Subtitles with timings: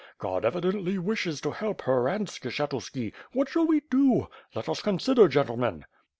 [0.17, 4.29] God evidently wishes to help her and Skshetuski— what shall we do?
[4.55, 5.85] Let us consider, gentlemen."